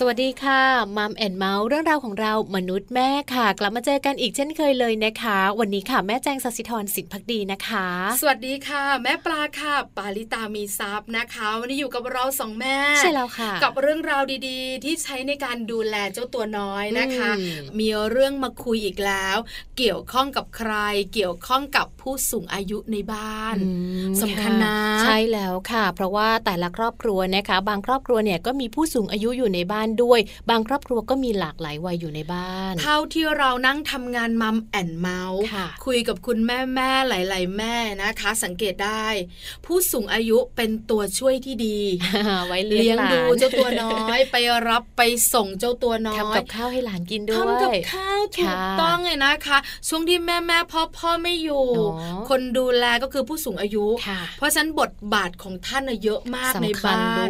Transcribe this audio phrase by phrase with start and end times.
[0.00, 0.62] สวัสดีค่ะ
[0.96, 7.86] Mum and Mouth เรื่องราวของเรามนุษย์แม่ค่ะ กลับมาเจอกันอีกเช่นเคยเลยนะคะ วันนี้ค่ะแม่แจงสัสิธรสินพักดีนะคะ
[8.20, 17.30] สวัสดีค่ะ แม่ปลาค่ะ ปาลิตามีซับนะคะ วันนี้อยู่กับเราสองแม่ใช่แล้วค่ะ กับเรื่องราวดีๆ ที่ใช้ในการดูแลเจ้าตัวน้อยนะคะ
[17.78, 19.36] มีเรื่องมาคุยอีกแล้ว
[19.78, 20.72] เกี่ยวข้องกับใคร
[21.14, 23.56] เกี่ยวข้องกับผู้สูงอายุในบ้าน
[24.22, 35.42] สำคัญนะใช่แล้วค่ะ เพราะว่าแต่ละครอบครัวนะคะ บางครอบครัวเนี่ยก็มีผู้สูงอายุอยู่ในบ้านด้วย บางครอบครัวก็มีหลากหลายวัยอยู่ในบ้าน เท่าที่เรานั่งทำงานมัมแอนเมาส์
[35.86, 39.06] คุยกับคุณแม่แม่หลาย ๆ แม่นะคะ สังเกตได้
[39.66, 41.80] ผู้สูงอายุเป็นตัวช่วยที่ดี
[42.46, 44.36] ไว้เลี้ยงดูเจ้าตัวน้อย ไป
[44.68, 45.02] รับไป
[45.34, 51.64] ส่งเจ้าตัวน้อยทำกับข้าวให้หลานกินด้วยทำกับข้าวถูกต้องเลยนะคะ ช่วงที่แม่แม่พ่อพ่อไม่อยู่
[52.28, 53.86] คนดูแลก็คือผู้สูงอายุ
[54.38, 57.28] เพราะฉะนั้นบทบาทของท่านเยอะมากในบ้าน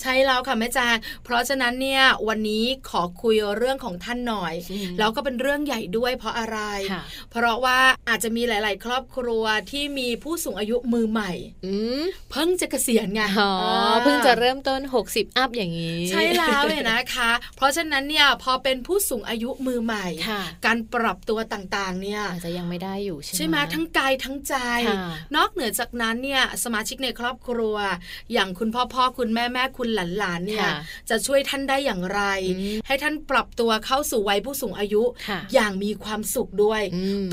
[0.00, 1.87] ใช่แล้วค่ะแม่จางเพราะฉะนั้นเนี่ย
[2.28, 4.54] วันนี้ขอคุยเรื่องของท่านหน่อย
[4.98, 6.58] แล้วก็เป็นเรื่องใหญ่ด้วยเพราะอะไร
[7.30, 11.32] เพราะว่าอาจจะมีหลาย ๆ ครอบครัวที่มีผู้สูงอายุมือใหม่
[12.30, 13.22] เพิ่งจะเกษียณไง
[14.02, 20.06] เพิ่งจะเริ่มต้น 60 อัพอย่างนี้ ใช่แล้วเลยนะคะ เพราะฉะนั้นเนี่ยพอเป็นผู้สูงอายุมือใหม่
[20.66, 24.54] การปรับตัวต่าง ๆ เนี่ยอาจจะยังไม่ได้อยู่ใช่ไหมใช่ไหมทั้งกายทั้งใจ
[25.36, 27.76] นอกเหนือจากนั้นเนี่ยสมาชิกในครอบครัว
[28.32, 30.68] อย่างคุณพ่อพ่อคุณแม่แม่คุณหลานๆเนี่ย
[31.10, 32.20] จะช่วยท่านได้อย่างไร
[32.86, 35.02] ให้ท่านปรับตัวเข้าสู่วัยผู้สูงอายุ
[35.54, 36.82] อย่างมีความสุขด้วย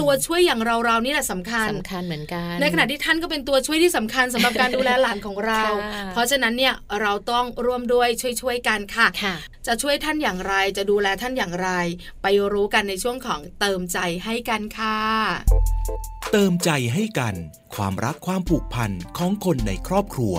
[0.01, 5.63] ตัวช่วยอย่างเราเรานี่แหละสำคัญสำคัญเหมือนกัน ในขณะที่ท่านก็เป็นตัวช่วยที่สำคัญสำหรับการดูแลหลานของเรา
[6.11, 8.07] เพราะฉะนั้นเนี่ยเราต้องร่วมด้วย
[8.41, 9.07] ช่วยๆกันค่ะ
[9.67, 11.69] จะช่วยท่านอย่างไรจะดูแลท่านอย่างไร
[12.23, 14.97] ไปรู้กันในช่วงของเติมใจให้กันค่ะ
[16.31, 17.35] เติมใจให้กัน
[17.75, 20.35] ความรักความผูกพันของคนในครอบครัว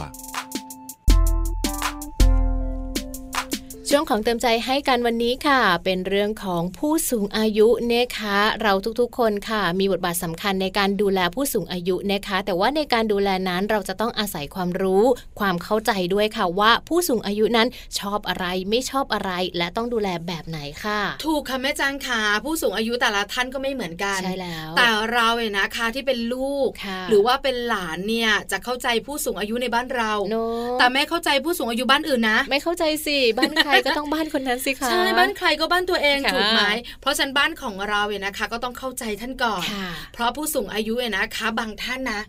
[3.90, 15.04] ช่วงของเติมใจให้กันวันนี้ค่ะ เป็นเรื่องของผู้สูงอายุนะคะ เราทุกๆคนค่ะ มีบทบาทสำคัญในการดูแลผู้สูงอายุนะคะ แต่ว่าในการดูแลนั้นเราจะต้องอาศัยความรู้
[15.40, 17.68] ความเข้าใจด้วยค่ะว่าผู้สูงอายุนั้น
[18.00, 26.68] ชอบอะไรไม่ชอบอะไร และต้องดูแลแบบไหนค่ะ ถูกค่ะแม่จังค่ะผู้สูงอายุแต่ละท่านก็ไม่เหมือนกันใช่แล้ว แต่เราเนี่ยนะคะที่เป็นลูก
[27.10, 30.42] หรือว่าเป็นหลานเนี่ยจะเข้าใจผู้สูงอายุในบ้านเรา no.
[30.78, 36.62] แต่ไม่เข้าใจผู้สูงอายุบ้านอื่นนะ ไม่เข้าใจสิบ้านใครก็ต้องบ้านคนนั้นสิคะใช่บ้านใครก็บ้านตัวเองถูกไหม
[37.00, 39.66] เพราะฉะนั้นบ้านของเราเนี่ยนะคะ ก็ต้องเข้าใจท่านก่อน
[40.14, 42.22] เพราะผู้สูงอายุเนี่ยนะคะ บางท่านนะ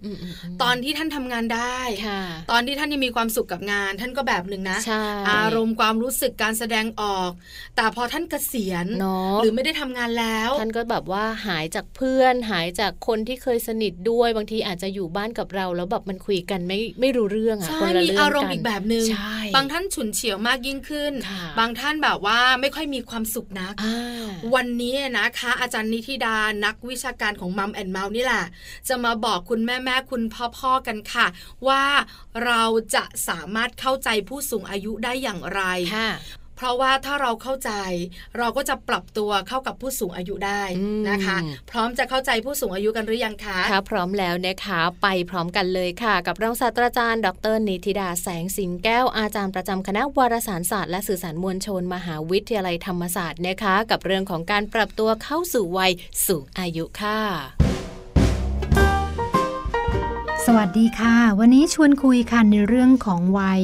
[0.62, 1.80] ตอนที่ท่านทำงานได้
[2.52, 4.80] ตอนที่ท่านยังมีความสุขกับงาน ท่านก็แบบหนึ่งนะ
[5.32, 7.32] อารมณ์ความรู้สึกการแสดงออก
[7.76, 8.88] แต่พอท่านเกษียณ
[9.44, 19.06] หรือไม่ได้ทำงานแล้ว ท่านก็แบบว่าหายจากเพื่อน หายจากคนที่เคยสนิทด้วยบางทีอาจจะอยู่บ้านกับเรา แล้วแบบมันคุยกันไม่ไม่รู้เรื่องอะคนละเรื่องกันมีอารมณ์อีกแบบหนึ่ง
[19.56, 21.14] บางท่านฉุนเฉียวมากยิ่งขึ้น
[21.60, 23.74] บางท่านแบบว่าไม่ค่อยมีความสุขนัก
[24.56, 28.46] วันนี้นะคะ อาจารย์นิธิดานักวิชาการของมัมแอนเมาส์นี่แหละ
[28.88, 31.28] จะมาบอกคุณแม่แม่คุณพ่อพ่อกันค่ะ
[31.68, 31.84] ว่า
[32.46, 32.64] เรา
[32.96, 35.62] จะสามารถเข้าใจผู้สูงอายุได้อย่างไร
[36.58, 37.72] เพราะว่าถ้าเราเข้าใจ
[38.38, 40.64] เราก็จะปรับตัวเข้ากับผู้สูงอายุได้
[41.10, 41.38] นะคะ
[41.72, 55.92] พร้อมจะเข้าใจผู้สูงอายุกันหรือยังคะค่ะพร้อมแล้วนะคะไปพร้อมกันเลยค่ะ กับรองศาสตราจารย์ ดรนิติดาแสงสิงแก้วอาจารย์ประจำคณะวารสารศาสตร์และสื่อสารมวลชน มหาวิทยาลัยธรรมศาสตร์นะคะ กับเรื่องของการปรับตัวเข้าสู่วัย
[56.28, 57.20] สูงอายุค่ะ
[60.46, 63.64] สวัสดีค่ะ วันนี้ชวนคุยกันในเรื่องของวัย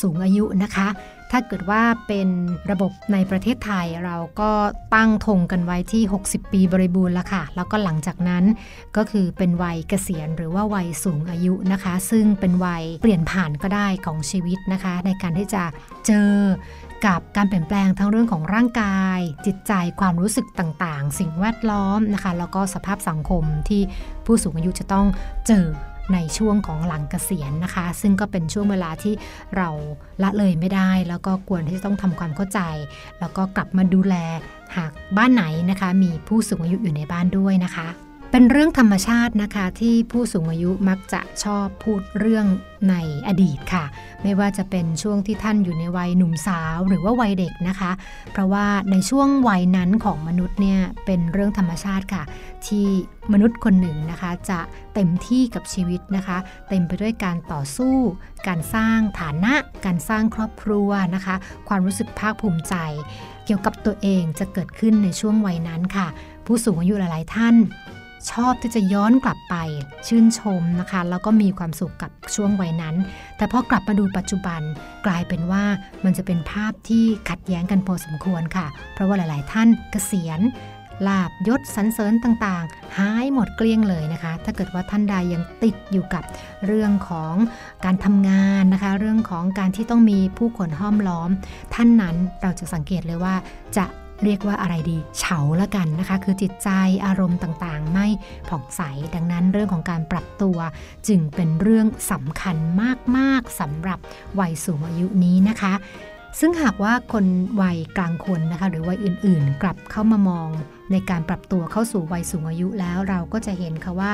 [0.00, 0.88] สูงอายุนะคะ
[1.32, 2.28] ถ้าเกิดว่าเป็น
[2.70, 4.50] ระบบในประเทศไทยเราก็
[4.94, 8.44] ตั้งธงกันไว้ที่ 60 ปีบริบูรณ์แล้วค่ะ แล้วก็หลังจากนั้น
[8.96, 15.62] ก็คือเป็นวัยเกษียณหรือว่าวัยสูงอายุนะคะ ซึ่งเป็นวัยเปลี่ยนผ่านก็ได้ของชีวิตนะคะ ในการที่จะ
[16.06, 16.32] เจอ
[17.06, 23.82] กับการเปลี่ยนแปลงทั้งเรื่องของร่างกาย จิตใจความรู้สึกต่างๆ สิ่งแวดล้อมนะคะ แล้วก็สภาพสังคมที่
[24.26, 25.06] ผู้สูงอายุจะต้อง
[25.46, 25.66] เจอ
[26.12, 29.14] ในช่วงของหลังเกษียณนะคะ ซึ่งก็เป็นช่วงเวลาที่
[29.56, 29.68] เรา
[30.22, 32.60] ละเลยไม่ได้ แล้วก็ควรที่จะต้องทำความเข้าใจ
[33.20, 34.14] แล้วก็กลับมาดูแล
[34.76, 37.88] หากบ้านไหนนะคะ มีผู้สูงอายุอยู่ในบ้านด้วยนะคะ
[38.34, 42.46] เป็นเรื่องธรรมชาตินะคะ ที่ผู้สูงอายุมักจะชอบพูดเรื่อง
[42.90, 42.94] ใน
[43.28, 43.84] อดีตค่ะ
[44.22, 47.92] ไม่ว่าจะเป็นช่วงที่ท่านอยู่ในวัยหนุ่มสาวหรือว่าวัยเด็กนะคะ
[48.32, 52.22] เพราะว่าในช่วงวัยนั้นของมนุษย์เนี่ยเป็นเรื่องธรรมชาติค่ะ
[52.66, 52.86] ที่
[53.32, 54.58] มนุษย์คนหนึ่งนะคะ จะ
[54.94, 56.38] เต็มที่กับชีวิตนะคะ
[56.68, 57.96] เต็มไปด้วยการต่อสู้
[58.48, 61.34] การสร้างฐานะ การสร้างครอบครัวนะคะ
[61.68, 62.74] ความรู้สึกภาคภูมิใจ
[63.44, 66.06] เกี่ยวกับตัวเองจะเกิดขึ้นในช่วงวัยนั้นค่ะ
[66.46, 67.56] ผู้สูงอายุหลายๆท่าน
[68.30, 69.54] ชอบที่จะย้อนกลับไป
[70.06, 72.96] ชื่นชมนะคะ แล้วก็มีความสุขกับช่วงวัยนั้น
[73.36, 74.60] แต่พอกลับมาดูปัจจุบัน
[75.06, 75.64] กลายเป็นว่า
[76.04, 80.40] มันจะเป็นภาพที่ขัดแย้งกันพอสมควรค่ะ เพราะว่าหลาย ๆ ท่านเกษียณ
[81.06, 86.22] ลาบยศสันเสริญต่างๆ หายหมดเกลี้ยงเลยนะคะ ถ้าเกิดว่าท่านใดยังติดอยู่กับ
[86.66, 87.34] เรื่องของ
[87.84, 91.30] การทำงานนะคะ เรื่องของการที่ต้องมีผู้คนห้อมล้อม
[91.74, 93.34] ท่านนั้นเราจะสังเกตเลยว่า
[93.76, 93.86] จะ
[94.24, 96.68] เรียกว่าอะไรดี เฉาละกันนะคะ คือจิตใจ
[97.06, 98.06] อารมณ์ต่างๆ ไม่
[98.48, 98.80] ผ่องใส
[99.14, 100.58] ดังนั้นเรื่องของการปรับตัว
[101.08, 102.56] จึงเป็นเรื่องสำคัญ
[103.16, 103.98] มากๆสำหรับ
[104.40, 105.74] วัยสูงอายุนี้นะคะ
[106.40, 107.26] ซึ่งหากว่าคน
[107.62, 110.48] วัยกลางคนนะคะ หรือวัยอื่นๆ กลับเข้ามามอง
[110.92, 114.12] ในการปรับตัวเข้าสู่วัยสูงอายุแล้วเราก็จะเห็นค่ะว่า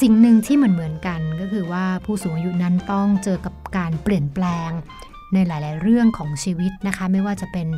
[0.00, 4.70] สิ่งหนึ่งที่เหมือนเหมือนกัน ก็คือว่าผู้สูงอายุนั้นต้องเจอกับการเปลี่ยนแปลง
[5.34, 7.68] ในหลาย ๆ เรื่องของชีวิตนะคะ ไม่ว่าจะเป็น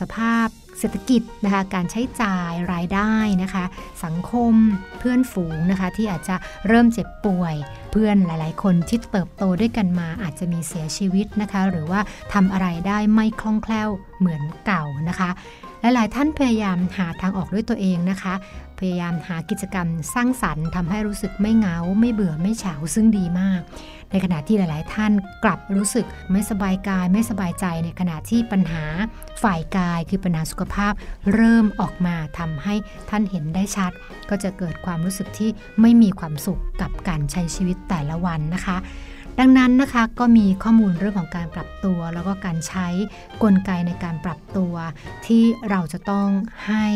[0.00, 0.46] สภาพ
[0.78, 3.12] เศรษฐกิจนะคะการใช้จ่ายรายได้
[3.42, 3.64] นะคะ
[4.04, 4.54] สังคม
[4.98, 6.36] เพื่อนฝูงนะคะ ที่อาจจะ
[6.68, 7.54] เริ่มเจ็บป่วย
[7.90, 12.00] เพื่อนหลาย ๆ คนที่เติบโตด้วยกันมาอาจจะมีเสียชีวิตนะคะ หรือว่า
[12.32, 13.88] ทำอะไรได้ไม่คล่องแคล่ว
[14.18, 15.30] เหมือนเก่านะคะ
[15.80, 18.34] หลาย ๆ ท่านพยายามหาทางออกด้วยตัวเองนะคะ
[18.78, 23.60] พยายามหากิจกรรมสร้างสรรค์ทำให้รู้สึกไม่เหงา ไม่เบื่อไม่เฉาซึ่งดีมาก
[24.10, 25.12] ในขณะที่หลาย ๆ ท่าน
[25.44, 28.84] กลับรู้สึกไม่สบายกาย ไม่สบายใจในขณะที่ปัญหา
[29.42, 30.92] ฝ่ายกาย คือปัญหาสุขภาพ
[31.34, 32.74] เริ่มออกมาทำให้
[33.10, 33.92] ท่านเห็นได้ชัด
[34.30, 38.76] ก็จะเกิดความรู้สึกที่ไม่มีความสุขกับการใช้ชีวิตแต่ละวันนะคะ
[39.38, 42.88] ดังนั้นนะคะก็มีข้อมูลเรื่องของการปรับตัว แล้วก็การใช้
[43.42, 44.74] กลไกในการปรับตัว
[45.26, 46.28] ที่เราจะต้อง
[46.66, 46.86] ให้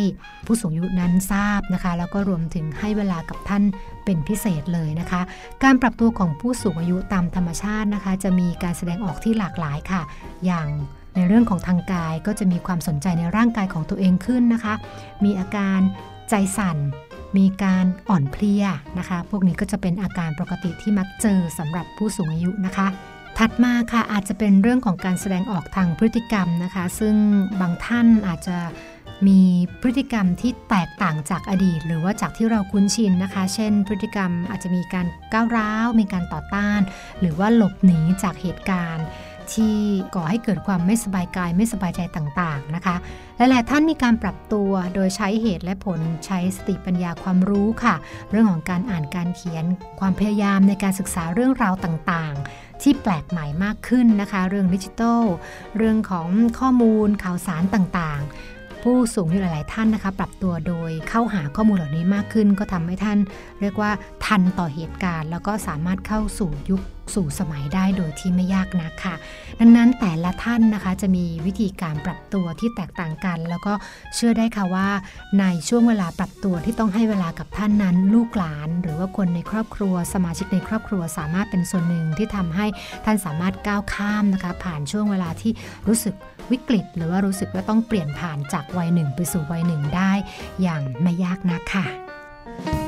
[0.46, 3.62] ผู้สูงอายุนั้นทราบนะคะ แล้วก็รวมถึงให้เวลากับท่าน
[4.04, 5.20] เป็นพิเศษเลยนะคะ
[5.64, 10.02] การปรับตัวของผู้สูงอายุตามธรรมชาตินะคะ จะมีการแสดงออกที่หลากหลายค่ะ
[10.46, 10.68] อย่าง
[11.14, 14.74] ในเรื่องของทางกายก็จะมีความสนใจในร่างกายของตัวเองขึ้นนะคะ
[15.24, 15.80] มีอาการ
[16.30, 16.76] ใจสั่น
[17.36, 18.64] มีการอ่อนเพลีย
[18.98, 22.86] นะคะ พวกนี้ก็จะเป็นอาการปกติที่มักเจอสำหรับผู้สูงอายุนะคะ
[23.38, 27.14] ถัดมาค่ะอาจจะเป็นเรื่องของการแสดงออกทางพฤติกรรมนะคะ ซึ่ง
[27.60, 28.58] บางท่านอาจจะ
[29.26, 29.40] มี
[29.80, 36.80] พฤติกรรมที่แตกต่างจากอดีต หรือว่าจากที่เราคุ้นชินนะคะ เช่น พฤติกรรมอาจจะมีการก้าวร้าว มีการต่อต้าน
[37.20, 39.04] หรือว่าหลบหนีจากเหตุการณ์
[39.54, 39.76] ที่
[40.14, 42.96] ก่อให้เกิดความไม่สบายกายไม่สบายใจต่างๆนะคะ
[43.36, 47.94] หลายๆท่านมีการปรับตัวโดยใช้เหตุและผลใช้สติปัญญาความรู้ค่ะ
[48.30, 49.64] เรื่องของการอ่านการเขียน
[50.00, 55.22] ความพยายามในการศึกษาเรื่องราวต่างๆ ที่แปลกใหม่มากขึ้นนะคะ เรื่องดิจิทัล
[55.76, 63.18] เรื่องของข้อมูลข่าวสารต่างๆผู้สูงอายุหลาย ๆ ท่านนะคะ ปรับตัวโดยเข้าหาข้อมูลเหล่านี้มากขึ้น ก็ทำให้ท่าน
[63.60, 63.90] เรียกว่า
[64.24, 66.82] ทันต่อเหตุการณ์ แล้วก็สามารถเข้าสู่ยุค
[67.14, 69.14] สู่สมัยได้โดยที่ไม่ยากนักค่ะ
[69.60, 73.72] ดังนั้นแต่ละท่านนะคะจะมีวิธีการปรับตัวที่แตกต่างกัน แล้วก็
[74.14, 74.88] เชื่อได้ค่ะว่า
[75.40, 82.66] ในช่วงเวลาปรับตัวที่ต้องให้เวลากับท่านนั้น ลูกหลาน หรือว่าคนในครอบครัว สมาชิกในครอบครัวสามารถเป็นส่วนหนึ่งที่ทำให้
[83.04, 85.52] ท่านสามารถก้าวข้ามนะคะ ผ่านช่วงเวลาที่
[85.88, 86.14] รู้สึก
[86.52, 90.12] วิกฤต หรือว่ารู้สึกว่าต้องเปลี่ยนผ่านจากวัยหนึ่งไปสู่วัยหนึ่งได้
[90.62, 92.83] อย่างไม่ยากนักค่ะ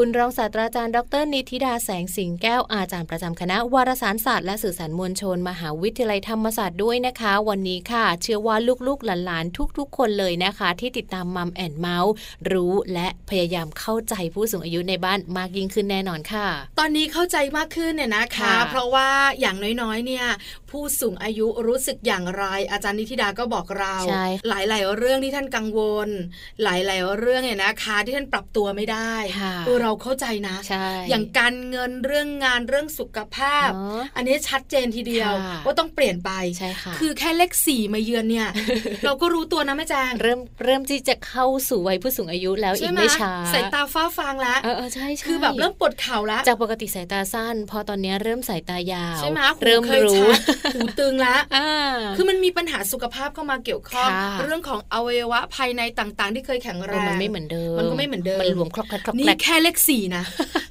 [0.00, 8.56] คุณรองศาสตราจารย์ดร นิติดาแสงสิงแก้วอาจารย์ประจำคณะวารสารศาสตร์และสื่อสารมวลชน มหาวิทยาลัยธรรมศาสตร์ด้วยนะคะ วันนี้ค่ะ เชื่อว่า
[8.86, 12.12] ลูกๆหลานๆทุก ๆ คนเลยนะคะ ที่ติดตามมัมแอนเมาส์
[12.50, 16.48] รู้และพยายามเข้าใจผู้สูงอายุในบ้านมากยิ่งขึ้นแน่นอนค่ะ
[16.78, 19.08] ตอนนี้เข้าใจมากขึ้นเนี่ยนะคะค่ะเพราะว่า
[19.40, 20.26] อย่างน้อยๆเนี่ย
[20.70, 26.08] ผู้สูงอายุรู้สึกอย่างไร อาจารย์นิธิดาก็บอกเราใช่หลาย ๆ เรื่องที่ท่านกังวล
[26.62, 38.48] หลาย ๆ เรื่องเนี่ยนะคะ ที่ท่านปรับตัวไม่ได้ค่ะเออเราเข้าใจนะใช่อย่างการเงินเรื่องงานเรื่องสุขภาพเนอะอันนี้ชัดเจนทีเดียวค่ะว่าต้องเปลี่ยนไปใช่ค่ะคือแค่เลขสี่มาเยือนเนี่ย
[39.04, 50.40] เราก็รู้ตัวนะแม่แจงเริ่มเริ่มที่จะเข้าสู่วัยผู้สูงอายุแล้วอีใช่กไหมไม่ช้าสายตาฟ้าฟางแล้วเออเออใช่ใช่คือแบบเริ่มปวดเข่าแล้วจากปกติสายตาสั้น พอตอนนี้เริ่มสายตายาวใช่ไหมหูเริ่มเคยรู้ชัด
[50.74, 60.24] หูตึงแล้วอ่าคือมันมีปัญหาสุขภาพเข้ามาเกี่ยวข้องค่ะเรื่องของอวัยวะภายในต่างๆ ที่เคยแข็งแรเอองมันไม่เหมือนเดิมมันก็ไม่เหมือนเดิมมันรวมครอบครัดครอบนี่แคลกแค่เลขสี่นะ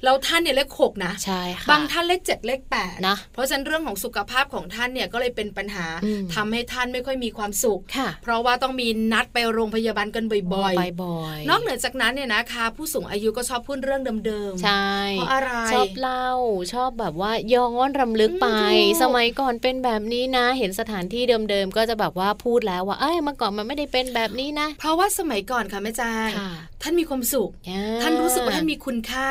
[0.04, 16.30] แล้วท่านเนี่ยเลขหกนะใช่ค่ะบางท่านเลขเจ็ดเลขแปดนะเพราะฉะนั้นเรื่องของสุขภาพของท่านเนี่ยก็เลยเป็นปัญหาอืมทำให้ท่านไม่ค่อยมีความสุขค่ะเพราะว่าต้องมีนัดไปโรงพยาบาลกันบ่อยไปบ่อยๆนอกเหนือจากนั้นเนี่ยนะคะ ผู้สูงอายุก็ชอบพูดเรื่องเดิมๆใช่เพราะอะไรชอบเล่า
[16.72, 26.50] ชอบแบบว่าย้อนรำลึกไปอืมถูกสมัยก่อนเป็นแบบนี้นะ เห็นสถานที่เดิมๆก็จะแบบว่าพูดแล้วว่าเอ้ยเมื่อก่อนมันไม่ได้เป็นแบบนี้นะ เพราะว่าสมัยก่อนค่ะแม่จางค่ะ
[26.82, 29.30] ท่านมีความสุขอ่ท่านรู้สึกว่าท่านมีคุณคุณค่า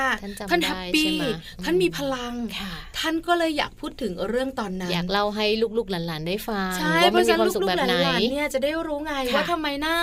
[0.50, 1.16] ท่านแฮปปี้
[1.64, 2.34] ท่านมีพลัง
[3.00, 5.46] ท่านก็เลยอยากพูดถึงเรื่องตอนนั้น อยากเล่าให้
[5.78, 9.96] ลูกๆหลานๆได้ฟังใช่เพราะฉะนั้นลูกๆหลานๆเนี่ยจะได้รู้ไงว่าทำไมนะ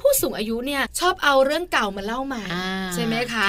[0.00, 2.44] ผู้สูงอายุเนี่ยชอบเอาเรื่องเก่ามาเล่าใหม่
[2.94, 3.46] ใช่ไหมคะ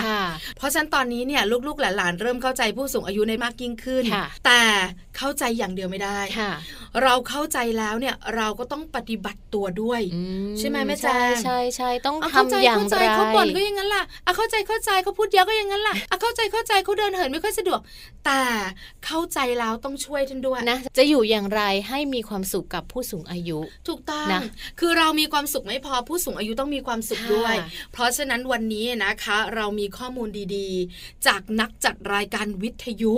[0.58, 4.04] เพราะฉะนั้นตอนนี้เนี่ยลูกๆหลานๆเริ่มเข้าใจผู้สูงอายุในมากยิ่งขึ้น
[4.46, 4.62] แต่
[5.18, 6.20] เข้าใจอย่างเดียวไม่ได้
[7.04, 10.02] เราเข้าใจแล้วเนี่ยเราก็ต้องปฏิบัติตัวด้วย
[10.60, 14.04] ใช่ไหมแม่แจ้งใช่ใช่ต้องทำอย่างไรเขาบ่นก็อย่างนั้นล่ะ
[14.38, 17.80] เข้าใจเข้าใจเขาพูดเยอะก็อย่างนั้นล่ะเข้าใจเข้าใจเขาเดินเหินไม่ค่อยสะดวก
[18.26, 18.42] แต่
[19.06, 24.42] เข้าใจแล้วต้องช่วยท่านด้วยนะ จะอยู่อย่างไรให้มีความสุขกับผู้สูงอายุ ถูกต้องนะ
[24.80, 27.56] คือเรามีความสุขไม่พอผู้สูงอายุต้องมีความสุขด้วย
[27.94, 33.14] เพราะฉะนั้นวันนี้นะคะ เรามีข้อมูลดีๆ จากนักจัดรายการวิทยุ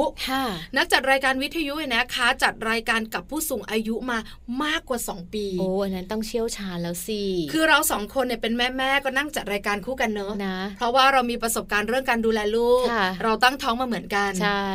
[0.78, 4.18] นักจัดรายการวิทยุนะคะ จัดรายการกับผู้สูงอายุมา
[4.64, 7.22] มากกว่า 2 ปี โอ้อันนั้นต้องเชี่ยวชาญแล้วสิ
[7.54, 12.86] คือเราสองคนเนี่ยเป็นแม่แม่ก็นั่งจัดรายการคู่กันเนอะนะ เพราะว่าเรามีประสบการณ์เรื่องการดูแลลูก
[13.24, 14.68] เราตั้งท้องมาเหมือนกันใช่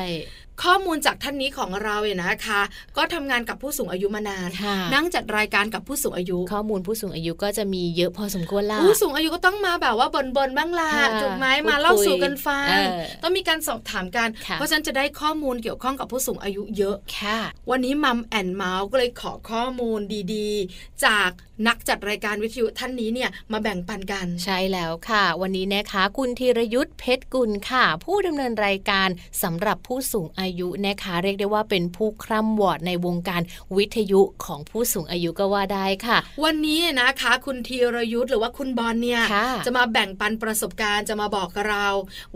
[0.64, 2.61] ข้อมูลจากท่านนี้ของเราเนี่ยนะคะ
[2.97, 4.49] ก็ทำงานกับผู้สูงอายุมานาน
[4.95, 10.90] นั่งจัดรายการกับผู้สูงอายุ ข้อมูลผู้สูงอายุก็จะมีเยอะพอสมควรละผู้สูงอายุก็ต้องมาแบบว่าบนบนบ้างล่ะ
[11.21, 12.76] จุกไม้มาเล่าสู่กันฟัง
[13.23, 17.38] ต้องมีการสอบถามกัน เพราะฉะนั้นจะได้ข้อมูลเกี่ยวข้องกับผู้สูงอายุเยอะค่ะ
[17.71, 20.00] วันนี้มัมแอนเมาส์ก็เลยขอข้อมูล
[20.35, 21.31] ดีๆ จาก
[21.69, 29.09] นักจัดรายการวิทยุท่านนี้เนี่ยมาแบ่งปันกัน ใช่แล้วค่ะ วันนี้นะคะ คุณธีรยุทธเพชรกุลค่ะ ผู้ดำเนินรายการ
[29.43, 33.42] สำหรับผู้สูงอายุนะคะ เรียกได้ว่าเป็นผู้คร่ำวอดในวงการ
[33.76, 39.23] วิทยุของผู้สูงอายุก็ว่าได้ค่ะ วันนี้นะคะ คุณธีรยุทธหรือว่าคุณบอลเนี่ย
[39.66, 41.87] จะมาแบ่งปันประสบการณ์จะมาบอกเรา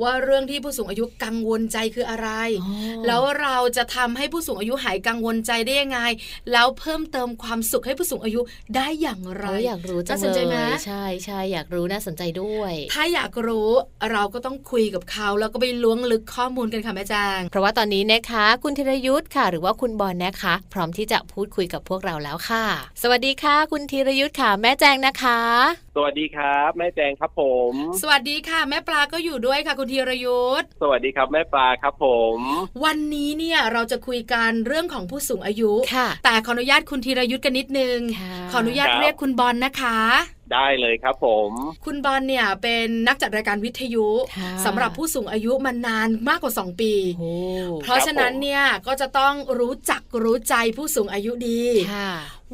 [0.02, 2.28] ว่าเรื่องที่ผู้สูงอายุกังวลใจคืออะไร
[3.06, 6.00] แล้วเราจะทำให้ผู้สูงอายุหายกังวลใจได้ยังไง
[6.52, 8.40] แล้วเพิ่มเติมความสุขให้ผู้สูงอายุ
[8.76, 10.18] ได้อย่างไรอยากรู้จัง
[10.50, 13.70] เลยใช่ใช่อยากรู้น่าสนใจด้วย ถ้าอยากรู้
[14.12, 22.64] เราก็ต้องคุยกับเขาแล้วก็ไปล้วงลึกข้อมูลกันค่ะแม่จาง เพราะว่าตอนนี้นะคะ คุณธีรยุทธ์ค่ะ หรือว่าคุณบอลนะคะ พร้อมที่จะพูดคุยกับพวกเราแล้วค่ะ
[23.02, 25.40] สวัสดีค่ะ คุณธีรยุทธ์ค่ะ แม่แจงนะคะ
[25.96, 32.06] สวัสดีครับ แม่แจงครับผม สวัสดีค่ะ แม่ปลาก็อยู่ด้วยค่ะ คุณธีรยุทธ์สวัสดีครับแม่ปลาครับผ
[32.36, 32.38] ม
[32.84, 37.98] วันนี้เนี่ยเราจะคุยกันเรื่องของผู้สูงอายุค่ะแต่ขออนุญาตคุณธีรยุทธ์กันนิดนึง
[38.52, 39.98] ขออนุญาตเรียกคุณบอลนะคะ
[40.54, 41.50] ได้เลยครับผม
[41.84, 44.06] คุณบอลเนี่ยเป็นนักจัดรายการวิทยุ
[44.64, 46.92] สำหรับผู้สูงอายุมานานมากกว่า 2 ปี
[47.82, 51.62] เพราะฉะนั้นเนี่ยก็จะต้องรู้จักรู้ใจผู้สูงอายุดี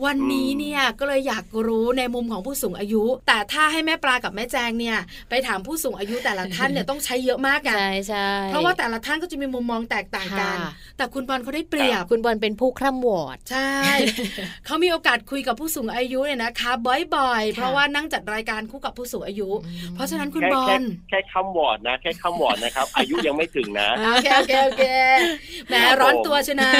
[0.04, 4.99] วันนี้เนี่ยก็เลยอยากรู้ในมุมของผู้สูงอายุ แต่ถ้าให้แม่ปลากับแม่แจงเนี่ย
[5.30, 10.57] ไปถามผู้สูงอายุแต่ละท่านเนี่ยต้องใช้เยอะมากกันใช่ใช่เพราะว่าแต่ละท่านก็จะมีมุมมองแตกต่างกัน
[10.97, 13.71] แต่คุณบอลเขาได้เปรียบคุณบอลเป็นผู้คร่ำวอดใช่
[14.66, 16.71] เขามีโอกาสคุยกับผู้สูงอายุเนี่ยนะคะ
[17.16, 19.50] บ่อยๆ เพราะว่านั่งจัดรายการคู่กับผู้สูงอายุ
[19.95, 20.80] เพราะฉะนั้นคุณบอล
[21.11, 24.85] แค่คำวอดนะแค่คำวอดนะครับ อายุยังไม่ถึงนะโอเคโอเคโอเค
[25.69, 26.71] แหมร้อนตัวชนะ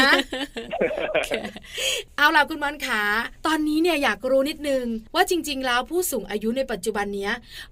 [2.17, 3.03] เอาล่ะคุณบอลขา
[3.47, 7.31] ตอนนี้เนี่ยอยากรู้นิดนึง ว่าจริง ๆ แล้วผู้สูงอายุในปัจจุบันนี้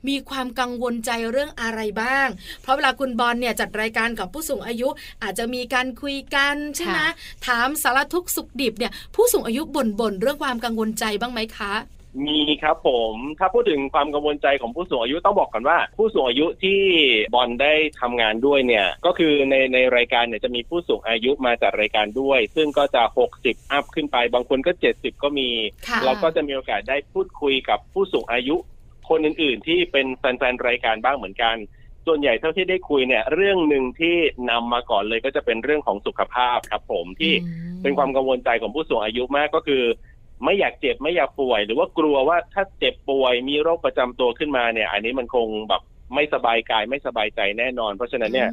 [0.08, 2.28] มีความกังวลใจเรื่องอะไรบ้าง
[2.62, 4.88] เพราะเวลาคุณบอลเนี่ยจัดรายการกับผู้สูงอายุ
[5.22, 6.98] อาจจะมีการคุยกันใช่ไหม
[7.46, 9.62] ถามสารทุกสุขดิบเนี่ยผู้สูงอายุ
[10.00, 11.74] บ่นๆเรื่องความกังวลใจบ้างไหมคะ
[12.26, 16.80] มีครับผม ถ้าพูดถึงความกังวลใจของผู้สูงอายุต้องบอกก่อนว่า ผู้สูงอายุที่
[17.34, 23.02] บอลได้ทำงานด้วยเนี่ย ก็คือในในรายการเนี่ยจะมีผู้สูงอายุมาจัดรายการด้วย ซึ่งก็จะ
[23.36, 25.48] 60 อัพขึ้นไป บางคนก็ 70 ก็มี
[26.04, 28.56] เราก็จะมีโอกาสได้พูดคุยกับผู้สูงอายุ
[29.08, 31.56] คนอื่น ๆ ที่เป็นแฟนๆรายการบ้างเหมือนกัน
[32.06, 34.16] ส่วนใหญ่เท่าที่ได้คุยเนี่ย เรื่องหนึ่งที่
[34.50, 37.32] นำมาก่อนเลยก็จะเป็นเรื่องของสุขภาพครับผมที่
[37.82, 39.82] เป็นความกังวลใจของผู้สูงอายุมากก็คือ
[40.44, 45.82] ไม่อยากเจ็บไม่อยากป่วย หรือว่ากลัวว่าถ้าเจ็บป่วยมีโรคประจำตัวขึ้นมาเนี่ย อันนี้มันคงแบบ
[46.14, 48.50] ไม่สบายกายไม่สบายใจแน่นอน เพราะฉะนั้นเนี่ย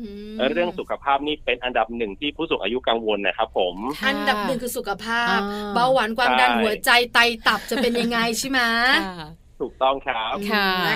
[0.53, 3.75] เรื่องสุขภาพนี่เป็นอันดับหนึ่งที่ผู้สูงอายุกังวลนะครับผม
[4.07, 5.39] อันดับหนึ่งคือสุขภาพ
[5.73, 8.59] เบาหวานความดันหัวใจไตตับจะเป็นยังไงใช่ไหม
[9.61, 10.35] ถูกต้องครับ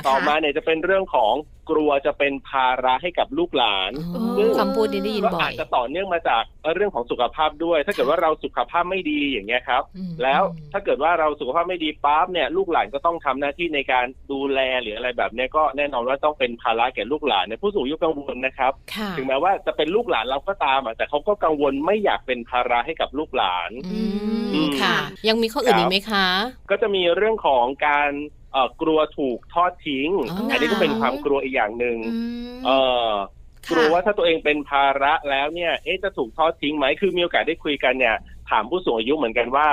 [0.08, 1.34] ต่อมาเนี่ยจะเป็นเรื่องของ
[1.70, 3.92] กลัวจะเป็นภาระให้กับลูกหลาน
[4.38, 6.44] ซึ่งคำพูดนี้ได้ยินบ่อยอาจจะต่อเนื่องมาจาก
[6.76, 9.84] เรื่องของสุขภาพด้วย ถ้าเกิดว่าเราสุขภาพไม่ดีอย่างเงี้ยครับ
[10.24, 10.42] แล้ว
[10.74, 18.72] ถ้าเกิดว่าเราสุขภาพไม่ดีปั๊บเนี่ยลูกหลานก็ต้องทำหน้าที่ในการดูแลหรืออะไรแบบนี้ก็แน่นอนว่าต้องเป็นภาระแก่ลูกหลานในผู้สูงอายุกังวลนะครับ
[19.18, 23.72] ถึงแม้ว่าจะเป็นลูกหลานเราก็ตามแต่เขาก็กังวลไม่อยากเป็นภาระให้กับลูกหลาน
[24.82, 24.98] ค่ะ
[25.28, 26.28] ยังมีข้ออื่นอีกไหมคะ
[26.70, 28.12] ก็จะมีเรื่องของการ
[28.54, 30.10] เอ่อกลัวถูกทอดทิ้ง
[30.52, 31.98] อันนี้ก็เป็นความกลัวอีกอย่างหนึ่ง
[32.66, 32.70] เอ
[33.10, 33.12] อ
[33.70, 38.16] กลัวว่าถ้าตัวเองเป็นภาระแล้วเนี่ยเอ๊ะจะถูกทอดทิ้งไหมคือมีโอกาสได้คุยกันเนี่ย
[38.50, 39.68] ถามผู้สูงอายุเหมือนกันว่า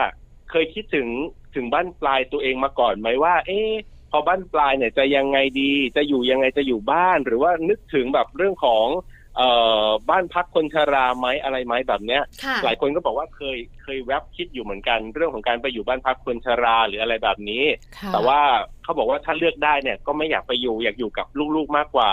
[0.50, 1.08] เคยคิดถึง
[1.54, 3.70] ถึงบ้านปลายตัวเองมาก่อนไหมว่า เอ๊ะ
[4.10, 8.86] พอบ้านปลายเนี่ยจะยังไงดี จะอยู่ยังไงจะอยู่บ้าน หรือว่านึกถึงแบบเรื่องของ
[9.36, 9.50] เอ่
[9.84, 12.22] อบ้านพักคนชราไหมอะไรไหมแบบเนี้ย
[12.64, 17.64] หลายคนก็บอกว่าเคยเคยแวบคิดอยู่เหมือนกัน เรื่องของการไปอยู่บ้านพักคนชราหรืออะไรแบบนี้
[18.12, 18.40] แต่ว่า
[18.82, 21.26] เขาบอกว่าถ้าเลือกได้เนี่ยก็ไม่อยากไปอยู่อยากอยู่กับ
[21.56, 22.12] ลูกๆมากกว่า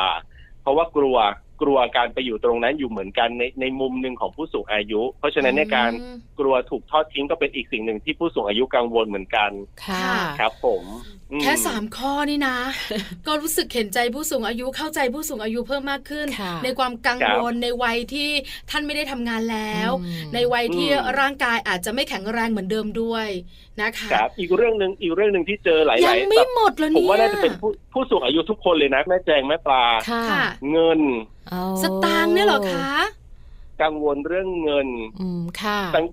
[0.62, 1.18] เพราะว่ากลัว
[1.64, 5.92] กลัวการไปอยู่ตรงนั้นอยู่เหมือนกันในในมุมหนึ่งของผู้สูงอายุ เพราะฉะนั้นในการ
[6.40, 9.52] กลัวถูกทอดทิ้งก็เป็นอีกสิ่งหนึ่งที่ผู้สูงอายุกังวลเหมือนกัน
[9.86, 10.84] ค่ะครับผม
[11.32, 12.58] อืมแค่สามข้อนี่นะ
[13.28, 18.30] ก็รู้สึกเห็นใจผู้สูงอายุเข้าใจผู้สูงอายุเพิ่มมากขึ้นค่ะในความกังครับวลในวัยที่
[18.70, 23.28] ท่านไม่ได้ทำงานแล้วอืมในวัยที่อืมร่างกายอาจจะไม่แข็งแรงเหมือนเดิมด้วย
[23.82, 31.00] นะคะครับอีกเรื่องหนึ่งอีกเรื่องหนึ่งที่เจอหลายยังๆไม่แบบหมดเลยผเนี่มยว่าน่าจะเป็นผู้ผู้สูงอายุทุกคนเลยนะแม่แจงแม่ปลาค่ะค่ะเงิน
[31.50, 32.92] เอาสตางค์เนี่ยเหรอคะ
[33.82, 34.88] กังวลเรื่องเงิน
[35.22, 36.06] อืมค่ะสัง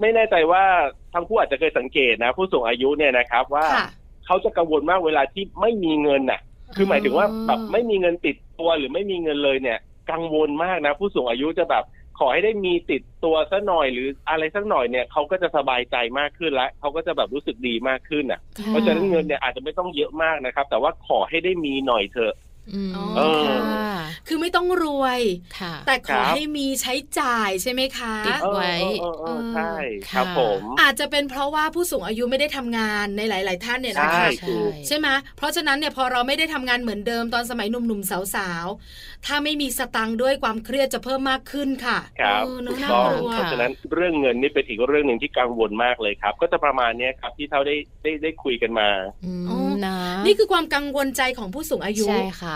[0.00, 0.64] ไม่แน่ใจว่า
[1.14, 3.86] ทั้งผู้อาจจะเคยสังเกตนะ ผู้สูงอายุเนี่ยนะครับ ว่าค่ะ
[4.26, 6.40] เขาจะกังวลมากเวลาที่ไม่มีเงินน่ะ
[6.76, 9.78] คือหมายถึงว่าอ๋อแบบไม่มีเงินติดตัวหรือไม่มีเงินเลยเนี่ย
[10.10, 11.84] กังวลมากนะ ผู้สูงอายุจะแบบ
[12.18, 22.45] ขอให้ได้มีติดตัวสักหน่อยหรืออะไรสักหน่อยเนี่ยเขาก็จะสบายใจมากขึ้นแล้วเขาก็จะแบบรู้สึกดีมากขึ้นอะค่เพราะฉะนั้นเงินเนี่ยอาจจะไม่ต้องเยอะมากนะครับ แต่ว่าขอให้ได้มีหน่อยเถอะอืมอ๋อ
[23.16, 23.96] เออค่ะ
[24.28, 25.20] คือไม่ต้องรวย
[25.58, 29.72] ค่ะแต่ขอครับให้มีใช้จ่ายใช่ไหมคะติดไว้เออเออเออใช่
[30.10, 48.88] ค่ะครับผมอาจจะเป็นเพราะว่าผู้สูงอายุไม่ได้ทำงานในหลาย ๆ ท่านเนี่ยนะใช่คะถูกใช่ไหมเพราะฉะนั้นเนี่ยพอเราไม่ได้ทำงานเหมือนเดิมตอนสมัยหนุ่มๆสาวๆถ้าไม่มีสตังค์ด้วยความเครียดจะเพิ่มมากขึ้นค่ะครับเออเนถูอะกน่าต้องกลัวเพราะฉะนั้นเรื่องเงินนี่เป็นอีกเรื่องหนึ่งที่กังวลมากเลยครับ ก็จะประมาณเนี้ยครับที่เท่าได้ได้ได้คุยกันมา
[49.24, 49.96] อืมอ๋อนะ
[50.26, 52.54] นี่คือความกังวลใจของผู้สูงอายุใช่ค่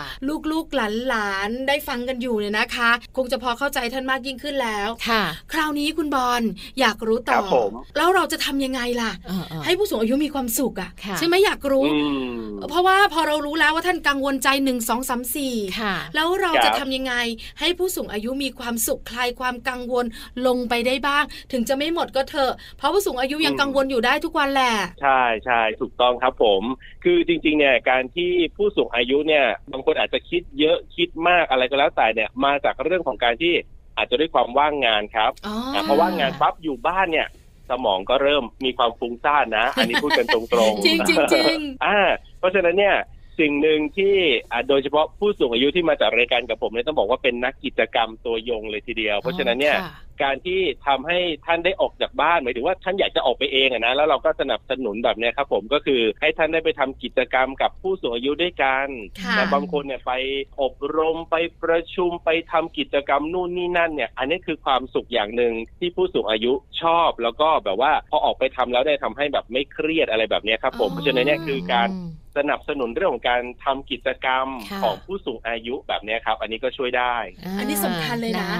[0.51, 0.75] ลูกๆ
[1.07, 6.41] หลานๆได้ฟังกันอยู่เนี่ยนะคะ คงจะพอเข้าใจท่านมากยิ่งขึ้นแล้วค่ะ คราวนี้คุณบอล
[6.79, 11.99] อยากรู้ต่คอรับผมแล้วเราจะทำยังไงล่ะเออเออให้ผู้สูงอายุมีความสุขอะค่ะใช่ไหมอยากรู้อื
[12.37, 17.13] มเพราะว่าพอเรารู้แล้วว่าท่านกังวลใจหนึ่งสองสามสี่ค่ะแล้วเราครับจะทำยังไง
[17.59, 20.05] ให้ผู้สูงอายุมีความสุขคลายความกังวล
[20.47, 26.61] ลงไปได้บ้าง ถึงจะไม่หมดก็เถอะ เพราะผู้สูงอายุยังกังวลอยู่ได้ทุกวันแหละ ใช่ใช่ถูกต้องครับผม
[27.03, 33.53] คือจริงๆเนี่ยการที่ผู้สูงอายุเนี่ยบางคนอาจจะคิดเยอะคิดมากอะไรก็แล้วแต่เนี่ย มาจากเรื่องของการที่
[33.97, 37.27] อาจจะด้วยความว่างงานครับอ๋ออะเพราะว่างงานปั๊บอยู่บ้านเนี่ย
[37.69, 41.97] สมองก็เริ่มมีความฟุ้งซ่านนะ อันนี้พูดกันตรงๆจริงจริงจริงอ่า
[42.39, 42.95] เพราะฉะนั้นเนี่ย
[43.39, 44.15] สิ่งหนึ่งที่
[44.51, 49.91] อ่าโดยเฉพาะผู้สูงอายุที่มาจากรายการกับผมเนี่ยต้องบอกว่าเป็นนักกิจกรรมตัวยงเลยทีเดียว เพราะฉะนั้นเนี่ยค่ะ
[50.23, 58.87] การที่ทำให้ท่านได้ออกจากบ้านหมายถึงว่าท่านอยากจะออกไปเองอะนะแล้วเราก็สนับสนุนแบบเนี้ยครับผมก็คือให้ท่านได้ไปทำกิจกรรมกับผู้สูงอายุด้วยกัน
[59.21, 60.13] ค่ะแต่บางคนเนี่ยไป
[60.61, 77.15] อบรมไปประชุมไปทำกิจกรรมนู่นนี่นั่นเนี่ย อันนี้คือความสุขอย่างหนึ่งที่ผู้สูงอายุชอบ แล้วก็แบบว่าพอออกไปทำแล้วได้ทำให้แบบไม่เครียดอะไรแบบเนี้ยครับผมเพราะฉะนั้นเนี่ยคือการอืมสนับสนุนเรื่องของการทำกิจกรรมค่ะของผู้สูงอายุแบบเนี้ยครับ อันนี้ก็ช่วยได้
[77.59, 78.51] อันนี้สำคัญเลยนะ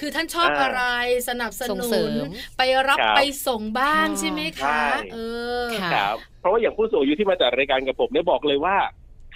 [0.00, 0.82] คือท่านชอบอ่าอะไร
[1.28, 5.16] สนับสส่งนุเสรินมไปรับครับไปส่งบ้างค่ะใช่ไหมใช่คะ เอ
[5.62, 8.76] อค่ะครับเพราะว่าอย่างผู้สูงอายุที่มาจากรายการกับผมเนี่ยบอกเลยว่า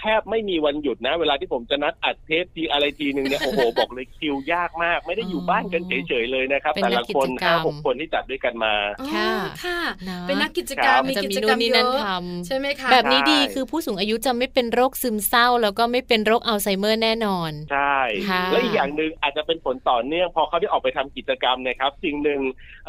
[0.03, 9.31] แทบไม่มีวันหยุดนะ เวลาที่ผมจะนัดอัดเทปทีอะไรทีหนึ่งเนี่ยโอ้โหบอกเลยคิวยากมาก ไม่ได้อยู่บ้านกันเฉยๆเลยนะครับเป็นแต่นัละกกิคจนกรรห้ามหกคนที่จัดด้วยกันมาอ๋อค่ะ
[9.65, 22.41] ค่ะนะเป็นนักกิจกรรมครับมีจะกิมีจกรนู่รมนนี่เยนั่นอะทำใช่ไหมคะแบบนี้ดีใช่คือผู้สูงอายุจะไม่เป็นโรคซึมเศร้า แล้วก็ไม่เป็นโรคอัลไซเมอร์แน่นอนใช่ค่ะและอีกอย่างหนึ่งอาจจะเป็นผลต่อเนื่องพอเขาได้ออกไปทำกิจกรรมเนะครับ สิ่งหนึ่ง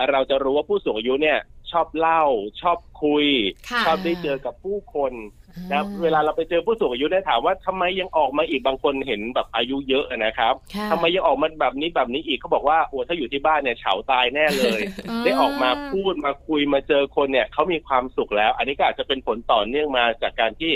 [0.09, 1.39] เราจะรู้ว่าผู้สูงอายุเนี่ย
[1.71, 2.23] ชอบเล่า
[2.61, 3.27] ชอบคุย
[3.69, 14.81] ค่ะชอบได้เจอกับผู้คนนะ ครับเวลาเราไปเจอผู้สูงอายุได้ถามว่าทำไมยังออกมาอีกบางคนเห็นแบบอายุเยอะนะครับค่ะทำไมยังออกมาแบบนี้แบบนี้อีกเขาบอกว่าโอ้ถ้าอยู่ที่บ้านเนี่ยเฉาตายแน่เลย
[15.23, 20.73] ได้ออกมาพูดมาคุยมาเจอคนเนี่ยเขามีความสุขแล้ว อันนี้ก็อาจจะเป็นผลต่อเนื่องมาจากการที่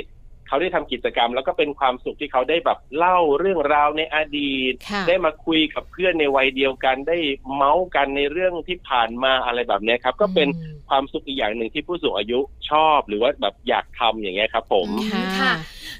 [0.48, 7.18] เขาได้ทำกิจกรรม แล้วก็เป็นความสุขที่เขาได้แบบเล่าเรื่องราวในอดีตค่ะได้มาคุยกับเพื่อนในวัยเดียวกันได้
[7.54, 15.54] เมาส์กันในเรื่องที่ผ่านมาอะไรแบบเนี้ยครับ ก็เป็นอืม ความสุขอีกอย่างหนึ่งที่ผู้สูงอายุชอบหรือว่าแบบอยากทำอย่างเงี้ยครับ ผมอืมค่ะค่ะ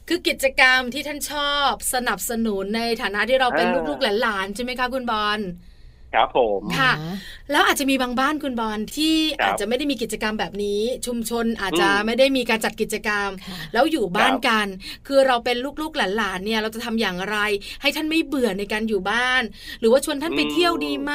[0.08, 5.40] คือกิจกรรมที่ท่านชอบสนับสนุนในฐานะที่เราเป็นอ่าลูกๆหลานๆใช่ไหมคะคุณบอล
[6.18, 6.94] ครับผมค่ะ
[7.52, 14.68] แล้วอาจจะมีบางบ้านคุณบอลที่ครับอาจจะไม่ได้มีกิจกรรมแบบนี้ ชุมชนอาจจะอืมไม่ได้มีการจัดกิจกรรมค่ะแล้วอยู่บ้านครับกัน
[15.08, 17.38] คือเราเป็นลูกๆหลานๆเนี่ยเราจะทำอย่างไร
[17.82, 19.44] ให้ท่านไม่เบื่อในการอยู่บ้าน
[19.80, 21.14] หรือว่าชวนท่านไปเที่ยวดีไหม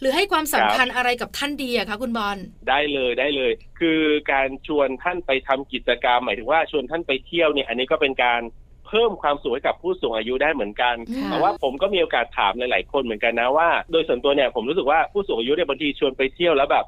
[0.00, 4.00] หรือให้ความสำคัญอะไรกับท่านดีอะคะคุณบอลได้เลยได้เลย คือ
[4.32, 16.84] การชวนท่านไปทำกิจกรรม หมายถึงว่าชวนท่านไปเที่ยวเนี่ยอันนี้ก็เป็นการเพิ่มความสุขให้กับผู้สูงอายุได้เหมือนกันค่ะแต่ว่าผมก็มีโอกาสถามหลายๆคนเหมือนกันนะว่า โดยส่วนตัวเนี่ยผมรู้สึกว่าผู้สูงอายุเนี่ยบางทีชวนไปเที่ยวแล้วแบบ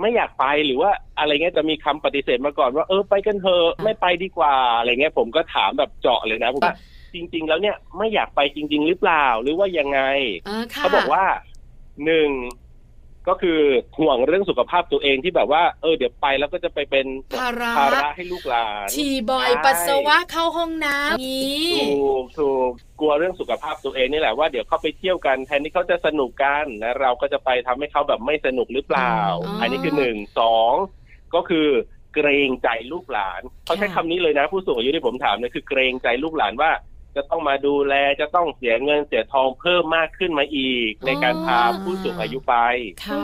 [0.00, 6.72] ไม่อยากไปหรือว่าอะไรเงี้ยจะมีคำปฏิเสธมาก่อนว่าเออไปกันเถอะไม่ไปดีกว่าอะไรเงี้ยผมก็ถามแบบเจาะเลยนะว่า
[7.14, 10.00] จริง ๆ แล้วเนี่ยไม่อยากไปจริง ๆ หรือเปล่าหรือว่ายังไง
[10.76, 11.24] เขาบอกว่า
[12.04, 12.28] หนึ่ง
[13.28, 13.60] ก็คือ
[13.98, 17.06] ห่วงเรื่องสุขภาพตัวเองที่แบบว่าเออเดี๋ยวไปแล้วก็จะไปเป็น
[17.38, 29.14] ภาระภาระให้ลูกหลานฉี่บ่อยปัสสาวะเข้าห้องน้ำนี้ถูกถูกกลัวเรื่องสุขภาพตัวเองนี่แหละว่าเดี๋ยวเขาไปเที่ยวกันแทนที่เขาจะสนุกกันนะเราก็จะไปทำให้เขาแบบไม่สนุกหรือเปล่า
[29.60, 30.72] อันนี้คือหนึ่งสอง
[31.34, 31.68] ก็คือ
[32.14, 36.70] เกรงใจลูกหลานเขาใช้คำนี้เลยนะผู้สูงอายุที่ผมถามเนี่ยคือเกรงใจลูกหลานว่า
[37.18, 42.54] จะต้องมาดูแลจะต้องเสียเงินเสียทองเพิ่มมากขึ้นมาอีก ในการพาผู้สูงอายุไป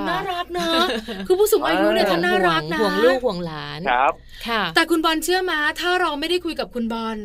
[0.09, 0.87] น่ารักเนอะ
[1.26, 4.12] คือผู้สูงอายุเนี่ยท่านน่ารักนะห่วงลูกห่วงหลานครับ
[4.48, 7.18] ค่ะ แต่คุณบอลเชื่อมาถ้าเราไม่ได้คุยกับคุณบอล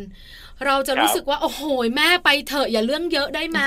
[0.66, 1.64] เราจะรู้สึกว่าโอ้โห
[1.96, 3.60] แม่ไปเถอะอย่าเรื่องเยอะได้ไหม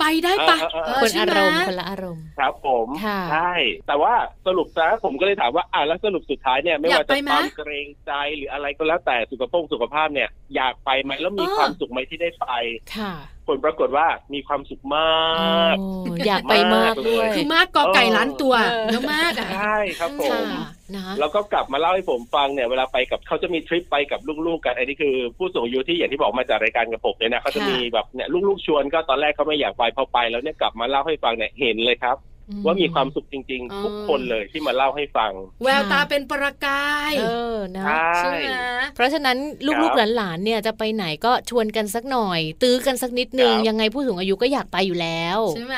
[0.00, 0.56] ไปได้ปะ
[1.02, 2.88] คนอารมณ์คนละอารมณ์ครับผม
[3.32, 3.52] ใช่
[3.86, 4.14] แต่ว่า
[4.46, 12.46] สรุปซะผมก็เลยถามว่าอ่าแล้วสรุปสุดท้ายเนี่ยไม่ว่าจะความเกรงใจหรืออะไรก็แล้วแต่สุขภาพสุขภาพเนี่ยอยากไปไหมแล้วมีความสุขไหมที่ได้ไป
[12.96, 13.12] ค่ะ
[13.48, 15.76] ผลปรากฏว่ามีความสุขมาก
[16.26, 18.54] อยากไปมากด้วยคือมากกอไก่ล้านตัว
[18.90, 20.46] เยอะมากอะใช่ครับผม
[21.20, 32.16] แล้วก็กลับมาเล่าให้ผมฟังเนี่ยเวลาไปกับเขาจะมีทริปไปกับลูกๆกันอันนี้คือผู้สูงอายุที่อย่างที่บอกมาจากรายการกับผมเนี่ยนะเขาจะมีแบบเนี่ยลูกๆชวนก็ตอนแรกเขาไม่อยากไปพอไปแล้วเนี่ยกลับมาเล่าให้ฟังเนี่ยเห็นเลยครับ
[32.64, 35.32] ว่ามีความสุขจริง ๆ ทุกคนเลยที่มาเล่าให้ฟัง
[35.64, 37.84] แววตาเป็นประกาย เออนะ
[38.18, 38.34] ใช่
[38.94, 39.36] เพราะฉะนั้น
[39.82, 45.76] ลูกๆหลานๆเนี่ยจะไปไหนก็ชวนกันสักหน่อย ตื้อกันสักนิดนึง ยังไงผู้สูงอายุก็อยากไปอยู่แล้วใช่ไหม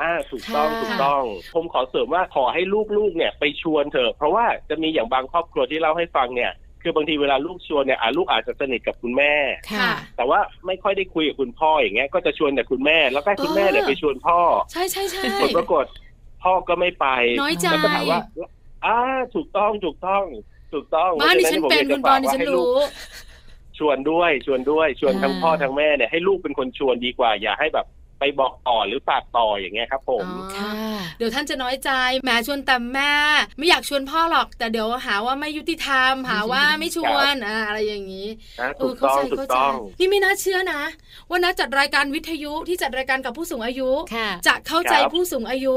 [0.00, 1.22] อ่าถูกต้องถูกต้อง
[1.54, 2.62] ผมขอเสริมว่าขอให้
[2.96, 6.52] ลูกๆเนี่ยไปชวนเถอะเพราะว่าจะมีอย่างบางครอบครัวที่เล่าให้ฟังเนี่ย
[6.82, 9.34] คือบางทีเวลาลูกชวนเนี่ยลูกอาจจะสนิทกับคุณแม่
[10.16, 14.38] แต่ว่าไม่ค่อยได้คุยกับคุณพ่ออย่างเงี้ย ก็จะชวนแต่คุณแม่ แล้วก็คุณแม่เนี่ยไปชวนพ่อ
[14.72, 15.84] ใช่ใช่ใช่ผลปรากฏ
[16.42, 17.06] พ่อก็ไม่ไป
[17.42, 18.20] น้อยใจแล้วก็ถามว่า
[18.84, 18.96] อ่า
[19.34, 20.24] ถูกต้องถูกต้อง
[20.72, 22.76] ถูกต้องบ้านดิฉันเป็นคุณบอลดิฉันรู้
[23.78, 27.86] ชวนด้วยชวนด้วยชวนทั้งพ่อทั้งแม่เนี่ยให้ลูกเป็นคนชวนดีกว่า อย่าให้แบบ
[28.20, 30.26] ไปบอกต่อหรือฝากต่ออย่างเงี้ยครับผม
[30.56, 30.72] ค่ะ
[31.18, 31.90] เดี๋ยวท่านจะน้อยใจ
[32.24, 33.12] แม่ชวนแต่แม่
[33.58, 37.34] ไม่อยากชวนพ่อหรอก แต่เดี๋ยวหาว่าไม่ยุติธรรม หาว่าไม่ชวน
[37.66, 38.28] อะไรอย่างนี้
[38.78, 39.56] เออเข้าใจเข้าใจ
[39.98, 40.82] นี่ไม่น่าเชื่อนะ
[41.28, 43.90] ว่านัจัดรายการวิทยุที่จัดรายการกับผู้สูงอายุ
[44.46, 45.76] จะเข้าใจผู้สูงอายุ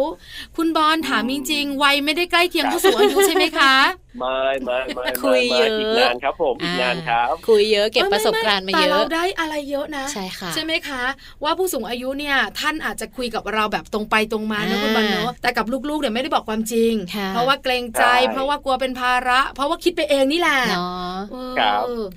[0.58, 3.74] คุณบอลถามจริงๆวัยไม่ได้ใกล้เคียงผู้สูงอายุใช่ไหมคะ
[4.20, 11.04] ไม่ไม่ไม่คุยเยอะอีกนานครับผมอีกนานครับ คุยเยอะเก็บประสบการณ์มาเยอะแต่เราได้อะไรเยอะนะใช่ค่ะใช่ไหมคะ
[11.44, 12.29] ว่าผู้สูงอายุเนี่ย
[12.60, 16.94] ท่านอาจจะคุยกับเราแบบตรงไปตรงมานะคุณบอลเนาะแต่กับลูกๆเนี่ยไม่ได้บอกความจริง
[17.30, 21.18] เพราะว่าเกรงใจ เพราะว่ากลัวเป็นภาระ เพราะว่าคิดไปเองนี่แหละเนาะ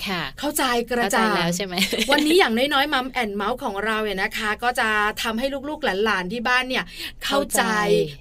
[0.07, 1.75] ค่ะ เข้าใจกระจายแล้วใช่ไหม
[2.12, 4.88] วันนี้อย่างน้อยๆมัมแอนเมาส์ของเราเนี่ยนะคะ ก็จะ
[5.22, 6.85] ทำให้ลูกๆหลานๆที่บ้านเนี่ย
[7.25, 7.62] เข้าใจ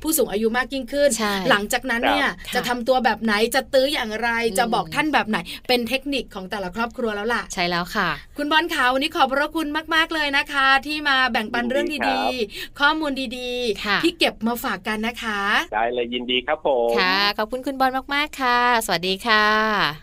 [0.01, 1.09] ผู้สูงอายุมากยิ่งขึ้น
[1.49, 15.41] หลังจากนั้นเนี่ยจะทำตัวแบบไหนจะตื้ออย่างไรจะบอกท่านแบบไหน เป็นเทคนิคของแต่ละครอบครัวแล้วล่ะ ใช่แล้วค่ะ คุณบอลขาววันนี้ขอบพระคุณมาก ๆเลยนะคะ ที่มาแบ่งปันเรื่องดีๆ ข้อมูลดีๆ ที่เก็บมาฝากกันนะคะ
[15.73, 19.45] ได้เลยยินดีครับผมค่ะขอบคุณคุณบอลมากๆค่ะ สวัสดีค่ะ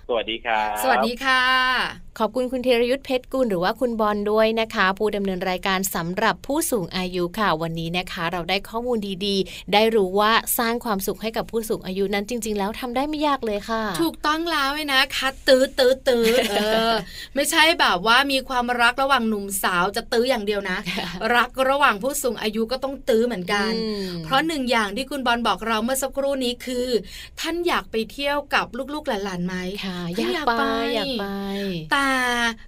[0.09, 16.55] สวัสดีครับสวัสดีค่ะ ขอบคุณคุณธีรยุทธเพชรกุลหรือว่าคุณบอลด้วยนะคะ ผู้ดำเนินรายการสำหรับผู้สูงอายุค่ะ วันนี้นะคะ เราได้ข้อมูลดีๆ ได้รู้ว่าสร้างความสุขให้กับผู้สูงอายุนั้นจริง ๆ แล้วทำได้ไม่ยากเลยค่ะ ถูกต้องแล้วนะคะตื้อตื้อตื้อเอ
[16.91, 16.93] อ
[17.35, 20.79] ไม่ใช่แบบว่ามีความรักระหว่างหนุ่มสาวจะตื้ออย่างเดียวนะ
[21.37, 23.73] รักระหว่างผู้สูงอายุก็ต้องตื้อเหมือนกัน
[24.25, 26.87] เพราะหนึ่งอย่างที่คุณบอลบอกเราเมื่อสักครู่นี้คือ
[27.41, 29.55] ท่านอยากไปเที่ยวกับลูกๆหลานๆไหม
[29.85, 30.63] ค่ะอยากไป
[30.95, 31.27] อยากไป
[31.93, 32.08] แต่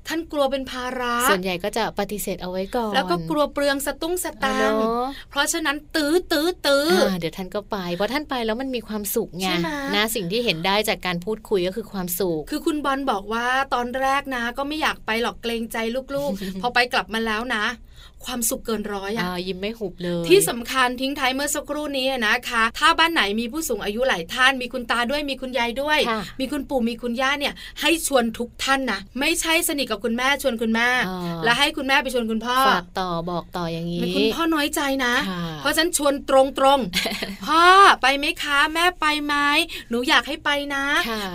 [0.08, 4.80] ท่านกลัวเป็นภาระ ส่วนใหญ่ก็จะปฏิเสธเอาไว้ก่อน แล้วก็กลัวเปลืองสตุ้งสตางค์
[5.30, 6.88] เพราะฉะนั้นตื้อตื้อตื้อ
[7.20, 9.48] เดี๋ยวท่านก็ไปเพราะท่านไปแล้วมันมีความสุขไง
[9.94, 15.76] นะสิ่งที่เห็นได้จากการพูดคุยก็คือความสุข คือคุณบอลบอกว่าตอนแรกนะ ก็ไม่อยากไปหรอกเกรงใจ
[16.14, 17.64] ลูกๆ พอไปกลับมาแล้วนะ
[18.24, 25.98] ความสุขเกินร้อยอะยิ้มไม่หุบเลย ที่สำคัญทิ้งท้ายเมื่อสักครู่นี้นะคะ ถ้าบ้านไหนมีผู้สูงอายุหลายท่าน มีคุณตาด้วยมีคุณยายด้วย
[26.40, 30.88] มีคุณปู่มีคุณย่าเนี่ย ให้ชวนทุกท่านนะไม่ใช่สนิทกับคุณแม่ชวนคุณแม่
[31.44, 35.14] แล้วให้คุณแม่ไปชวนคุณพ่อฝากต่อบอกต่ออย่างนี้คุณพ่อน้อยใจนะ
[35.58, 36.78] เพราะฉันชวนตรงตรง
[37.46, 37.64] พ่อ
[38.02, 39.34] ไปไหมคะแม่ไปไหม
[39.90, 40.84] หนูอยากให้ไปนะ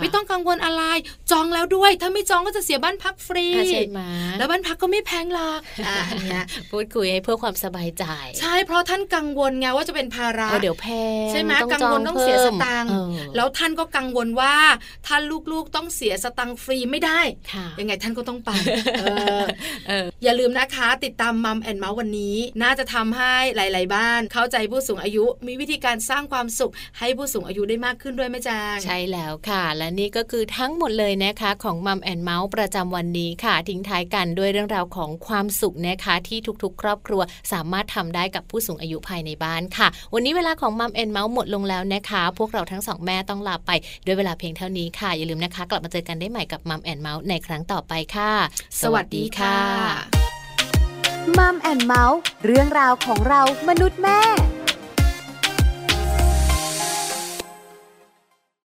[0.00, 0.82] ไม่ต้องกังวลอะไร
[1.30, 4.00] จองแล้วด้วย ถ้าไม่จองก็จะเสียบ้านพักฟรีใช่ไหม
[4.38, 8.04] แล้วบ้านพักก็ไม่แพงหรอกอ่าเนี่ยพูดคุยให้เพื่อความสบายใจ
[8.40, 10.86] ใช่เพราะท่านกังวลไงว่าจะเป็นภาระเดี๋ยวแพ
[11.24, 12.90] งใช่ไหมกังวลต้องเสียสตังค์
[13.36, 14.56] แล้วท่านก็กังวลว่า
[15.06, 17.20] ท่านลูกๆต้องเสียสตังค์ฟรีไม่ได้
[17.80, 18.50] ยังไงท่านก็ต้องไป
[20.22, 37.20] อย่าลืมนะคะ ติดตามมัมแอนเมาส์วันนี้ น่าจะทำให้หลาย ๆ บ้านเข้าใจผู้สูงอายุ มีวิธีการสร้างความสุขให้ผู้สูงอายุได้มากขึ้นด้วยแม่แจ้งใช่แล้วค่ะ และนี่ก็คือทั้งหมดเลยนะคะ ของมัมแอนเมาส์ประจำวันนี้ค่ะ ทิ้งท้ายกันด้วยเรื่องราวของความสุขนะคะที่ทุกๆ ครอบครัว
[37.52, 43.70] สามารถทำได้กับผู้สูงอายุภายในบ้านค่ะ วันนี้เวลาของ Mum and Mouth หมดลงแล้วนะคะ พวกเราทั้งสองแม่ต้องลาไป
[44.06, 48.32] ด้วยเวลาเพียงเท่านี้ค่ะ อย่าลืมนะคะ กลับมาเจอกันได้ใหม่กับ Mum and Mouth ในครั้งต่อไปค่ะ
[48.82, 49.58] สวัสดีค่ะ
[51.38, 54.20] Mum and Mouthเรื่องราวของเรามนุษย์แม่